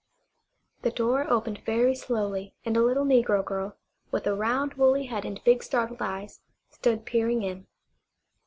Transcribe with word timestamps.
The 0.81 0.89
door 0.89 1.27
opened 1.31 1.59
very 1.63 1.93
slowly 1.93 2.55
and 2.65 2.75
a 2.75 2.81
little 2.81 3.05
negro 3.05 3.45
girl, 3.45 3.77
with 4.09 4.25
a 4.25 4.33
round 4.33 4.73
woolly 4.73 5.05
head 5.05 5.25
and 5.25 5.39
big 5.43 5.61
startled 5.61 6.01
eyes, 6.01 6.41
stood 6.71 7.05
peering 7.05 7.43
in. 7.43 7.67